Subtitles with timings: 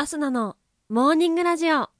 [0.00, 0.56] アスナの
[0.88, 1.90] モーニングラジオ。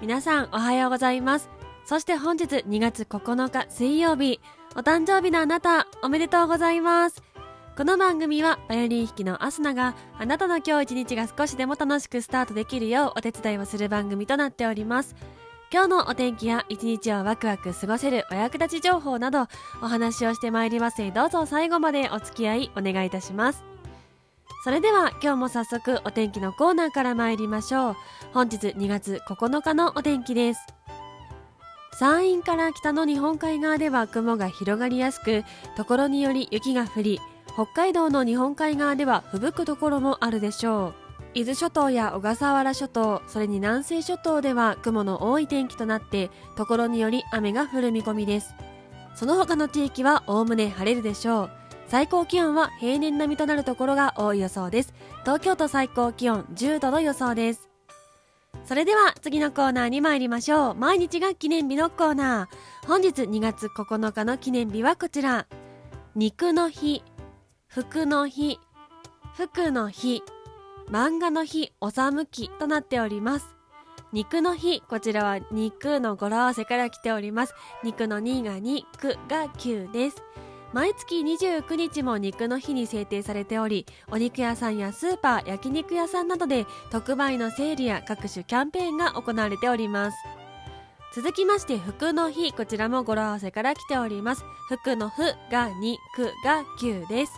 [0.00, 1.48] 皆さんおはようございます。
[1.84, 4.40] そして本日2月9日水曜日、
[4.76, 7.22] お誕生日のあなた、おめでとうございます。
[7.76, 15.14] この番組はバイオリン弾きのアスナがあなたの今日一日が少しでも楽しくスタートできるようお手伝いをする番組となっております。
[15.72, 19.46] 今日のお天気や一日をワクワク過ごせるお役立ち情報など
[19.80, 23.62] お話をしてまいりますどうぞ最後までお付き合いお願いいたします。
[24.64, 27.96] それでは今日も早速お天気のコーナーから参りましょう。
[28.32, 30.73] 本日2月9日のお天気です。
[31.98, 35.44] 山陰から北の日本海側では雲が広がりやすく、
[35.76, 37.20] ところにより雪が降り、
[37.54, 40.94] 北海道の日本海側では吹雪くところもあるでしょう。
[41.34, 48.54] 伊豆諸島や小笠原諸島、それに南西諸島では雲の多い天気となって、ところにより雨が降る見込みです。
[49.14, 51.50] その他の地域はおおむね晴れるでしょう。
[51.86, 54.94] 最高気温は平年並みとなるところが多い予想です。
[55.20, 57.73] 東京都最高気温10度の予想です。
[58.64, 60.74] それでは次のコーナーに参りましょう。
[60.74, 62.86] 毎日が記念日のコーナー。
[62.86, 65.46] 本日2月9日の記念日はこちら。
[66.14, 67.02] 肉の日、
[67.66, 68.58] 服の日、
[69.34, 70.22] 服の日、
[70.88, 73.54] 漫画の日、おさむきとなっております。
[74.12, 77.54] 肉の日、こちらは肉の語呂合わせから来ております。
[77.82, 80.22] 肉の2が2、9が9です。
[80.74, 90.16] 毎月29日も肉の日に制定されており、お肉屋さんやスーパー、焼肉屋さんなどで特売のセールや各種キャンペーンが行われております。
[91.14, 94.44] 続きまして、服の日、こちらも語呂合わせから来ております。
[94.68, 97.32] 服のふが2、くが9です。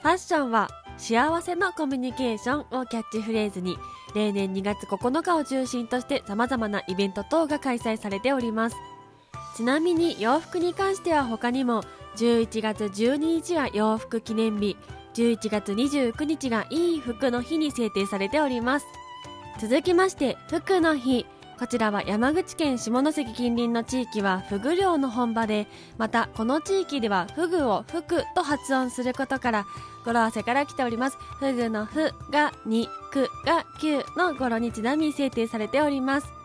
[0.00, 3.76] ファッションは幸せのコミュニケーションをキャッチフレーズに、
[4.14, 8.76] 例年2月9日を中心として様々なイベント等が開催されております。
[9.58, 11.84] ちなみに洋服に関しては他にも
[12.16, 14.76] 11月12日が洋服記念日
[15.14, 18.86] 11月29日がいい服の日に制定されております。
[19.60, 21.26] 続きまして服の日。
[21.58, 29.66] こちらは山口県下関近隣の地域はフグ漁の本場でまたこの地域ではフグを服と発音することから
[30.04, 31.18] 語呂合わせから来ております。
[31.38, 36.41] フグのフが2、くが9の語呂にちなみ制定されております。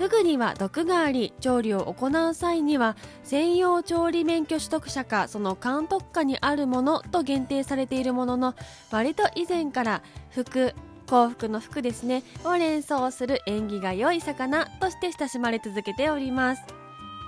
[0.00, 8.54] フグには毒があり調理を行う際には専用調理免許取得者かその監督下にあるものと限定されているものの
[8.90, 10.74] 割と以前から服
[11.06, 16.62] 幸福の服ですねを連想する縁起が良い魚として親しまれ続けております。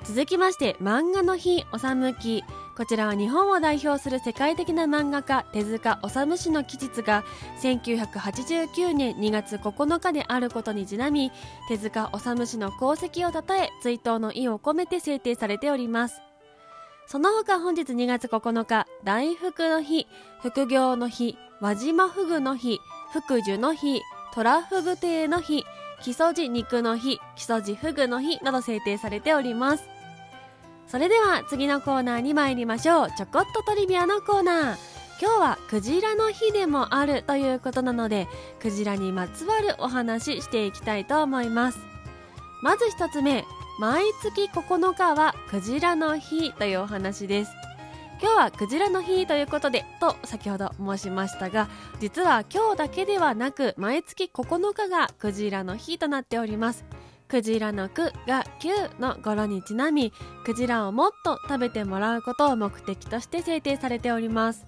[0.04, 2.43] 続きまして漫画の日おさむき。
[2.75, 7.22] こちらは日本を代表する世界的な漫画家手塚治虫氏の記述が
[7.60, 11.33] 1989年2月9日であることにちなみ
[11.69, 16.22] 手塚治虫氏の功績をたたえ追悼の意を込めて制定されております。
[17.06, 20.06] その他本日2月9日大福の日
[20.41, 22.81] 副業の日輪島フグの日
[23.12, 24.00] 福寿の日
[24.33, 25.65] トラフグ亭の日
[26.03, 29.91] 木曽路肉の日木曽路フグの日など制定されております。
[30.92, 33.08] それでは次のコーナーに参りましょう。
[33.16, 34.76] ちょこっとトリビアのコーナー。
[35.22, 38.28] 今日はクジラの日でもあるということなので
[38.60, 41.78] クジラにまつわるお話していきたいと思います。
[42.62, 43.47] まず一つ目
[43.80, 47.53] 毎月9日はクジラの日というお話です。
[48.20, 51.70] 今日はクジラの日ということでと先ほど申しましたが
[52.00, 56.84] 実は今日だけではなく毎月9日がクジラの日となっております。
[57.32, 60.12] クジラの句が9の語呂にちなみ
[60.44, 64.66] クジラをもっと食べてもらうことを目的として制定されております。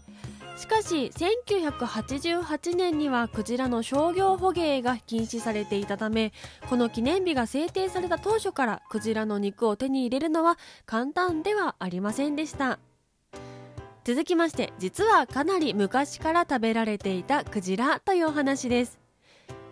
[0.56, 6.32] しかし1988年にはクジラの商業捕鯨が禁止されていたため
[6.70, 12.78] この記念日が制定された当初からクジラの肉を手に入れるのは簡単ではありませんでした。
[14.04, 19.03] 続きまして実はかなり昔から食べられていたクジラというお話です。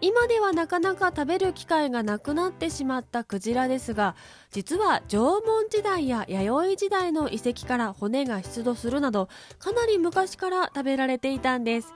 [0.04, 4.16] 今ではなかなか食べる機会がなくなってしまったクジラですが
[4.50, 9.28] 実は縄文時代や弥生時代の遺跡から骨が出土するなど
[9.60, 11.94] かなり昔から食べられていたんです。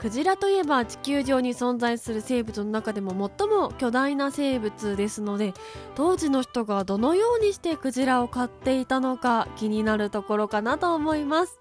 [0.00, 5.54] クジラといえば地球上に存在する生物の中でも最も巨大な生物ですので
[5.94, 11.60] 当時の人がどのようにしてクジラを飼っていたのか気になるところかなと思います。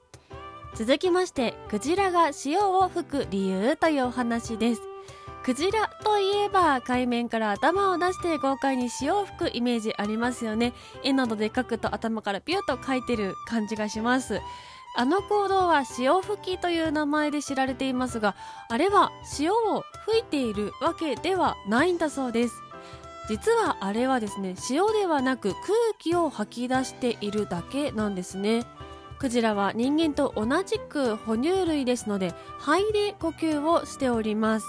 [0.76, 4.93] 続きましてクジラが潮を吹く理由というお話です。
[5.44, 10.72] クジラといえば海面から頭を出して豪快に潮を吹くイメージありますよね。
[11.04, 14.40] 絵などで描くと頭からピュッと描いてる感じがします。
[14.96, 18.36] あの行動は潮吹きという名前で知られていますが
[18.70, 22.56] あれは潮を吹いているわけではないんだそうです。
[23.28, 28.64] 実はあれはですね潮ではなく空気を吐き出しているだけなんですね。
[29.20, 34.66] クジラは人間と同じく哺乳類ですので肺で呼吸をしております。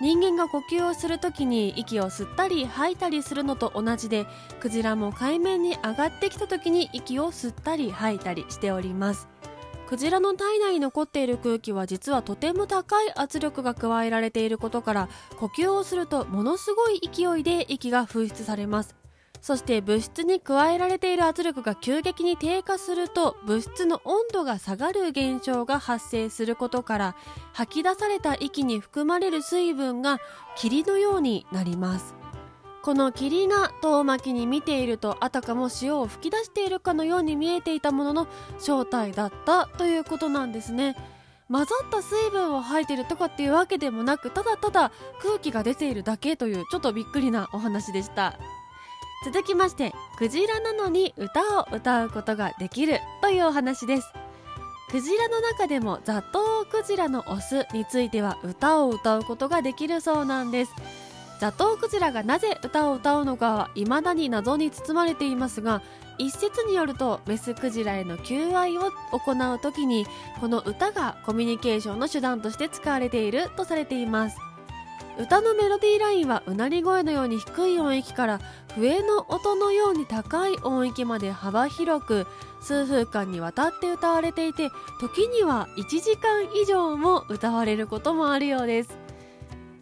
[0.00, 4.26] 人間が呼吸をするときに息を吸ったり吐いたりするのと同じで
[4.58, 9.28] クジラも海面に上がってきたときに息を吸ったり吐いたりしております。
[9.86, 18.99] クジラの体内に残っている空気は実はとても高い圧力が加えられていることから呼吸をするとものすごい勢いで息が噴出されます。
[19.40, 27.16] そして物質に加えられている圧力が急激に低下すると物質の温度が下がる現象が発生することから
[27.52, 30.20] 吐き出された息に含まれる水分が
[30.56, 32.14] 霧のようになります。
[32.82, 38.28] この霧が遠巻きに見ているとあたかも塩を吹き出しているかのように見えていたものの
[38.58, 40.96] 正体だったということなんですね。
[41.50, 48.38] 混ざった水分を吐いてるとかっていうわけでもなくただただ空気が出ているだけというちょっとびっくりなお話でした。
[49.22, 54.10] 続きましてクジラなのに歌を歌うことができるというお話です。
[54.90, 60.72] クジラの中でもザトウクジラのオスについては歌を歌うことができるそうなんです。
[61.38, 65.82] ザトウクジラがなぜ歌を歌うのかは未だに謎に包まれていますが
[66.18, 70.06] 一説によるとメスクジラへの求愛を行う時に
[70.40, 74.49] この歌がコミュニケーションの手段として使われているとされています。
[75.20, 78.40] 歌のメロディーラインはうなり声のように低い音域から
[78.74, 82.26] 笛の音のように高い音域まで幅広く
[82.62, 88.98] 数分間にわたって歌われていて時には1時間以上も歌われることもあるようです。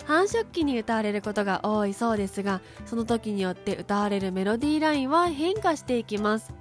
[0.07, 6.53] 繁殖期に歌われることが多いそうですがその時によって歌われるメロディーラインは変化していきます。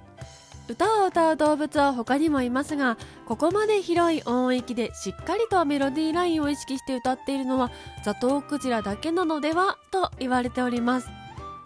[0.68, 7.70] 歌を歌う動物は他にもいますがここまで広い音域でしっかりとメロディーラインを意識して歌っているのは
[8.04, 11.08] ザトウクジラだけなのではと言われております。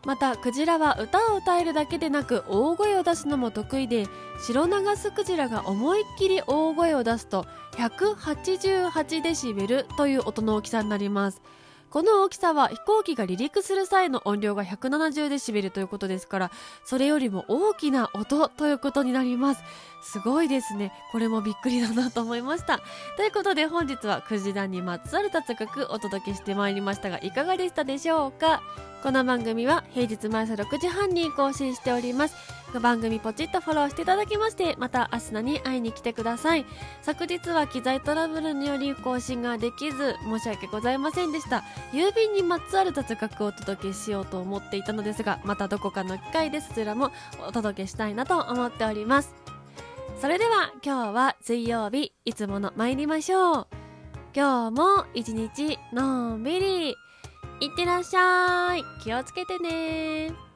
[0.05, 4.07] またクジラは歌を歌えるだけでなく大声を出すのも得意で
[4.45, 7.47] シロナガスクジラが思いっきり大声を出すと
[7.77, 11.41] 188デシベルという音の大きさになります。
[11.93, 16.51] この大きさは飛行機が離陸する際の音量が170デシベルということですから、
[16.87, 19.63] それよりも大きな音ということになります。
[20.03, 20.91] すごいですね。
[21.13, 22.81] これもびっくりだなと思いました。
[23.19, 28.63] ということで本日はクジラにまつわる雑学お届けしてまいりましたが、いかがでしたでしょうか？
[29.03, 32.37] この番組は平日毎朝6時半に更新しております。
[32.81, 36.65] 番組ポチッとフォローしていただきまして、またアスナに会いに来てください。
[37.03, 41.65] 昨日は機材トラブルにより更新ができず、申し訳ございませんでした。
[41.93, 47.11] 郵便にまつわる雑学をお届けしようと思っていたのですが、またどこかの機会でそちらも
[47.49, 49.35] お届けしたいなと思っております。
[50.21, 53.67] それでは今日は水曜日、いつもの参りましょう。
[54.33, 56.95] 今日も一日のんびり
[57.63, 58.85] いってらっしゃい。
[59.05, 60.52] 気をつけてね。